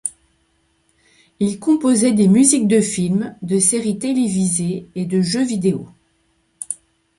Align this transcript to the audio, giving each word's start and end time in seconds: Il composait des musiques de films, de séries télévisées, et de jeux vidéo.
Il 1.39 1.59
composait 1.59 2.11
des 2.13 2.27
musiques 2.27 2.67
de 2.67 2.81
films, 2.81 3.35
de 3.43 3.59
séries 3.59 3.99
télévisées, 3.99 4.87
et 4.95 5.05
de 5.05 5.21
jeux 5.21 5.45
vidéo. 5.45 5.87